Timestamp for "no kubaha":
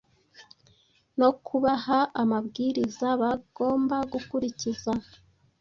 1.19-1.99